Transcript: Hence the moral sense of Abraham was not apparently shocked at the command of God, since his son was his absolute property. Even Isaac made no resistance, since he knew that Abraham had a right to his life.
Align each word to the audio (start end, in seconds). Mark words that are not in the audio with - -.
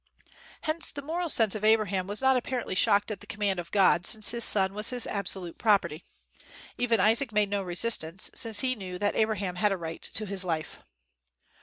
Hence 0.61 0.89
the 0.89 1.03
moral 1.03 1.29
sense 1.29 1.53
of 1.53 1.63
Abraham 1.63 2.07
was 2.07 2.23
not 2.23 2.35
apparently 2.35 2.73
shocked 2.73 3.11
at 3.11 3.19
the 3.19 3.27
command 3.27 3.59
of 3.59 3.69
God, 3.69 4.07
since 4.07 4.31
his 4.31 4.43
son 4.43 4.73
was 4.73 4.89
his 4.89 5.05
absolute 5.05 5.59
property. 5.59 6.05
Even 6.75 6.99
Isaac 6.99 7.31
made 7.31 7.51
no 7.51 7.61
resistance, 7.61 8.31
since 8.33 8.61
he 8.61 8.73
knew 8.73 8.97
that 8.97 9.15
Abraham 9.15 9.57
had 9.57 9.71
a 9.71 9.77
right 9.77 10.01
to 10.01 10.25
his 10.25 10.43
life. 10.43 10.79